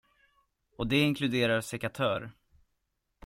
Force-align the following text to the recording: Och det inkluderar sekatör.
Och 0.77 0.87
det 0.87 0.99
inkluderar 1.01 1.61
sekatör. 1.61 2.31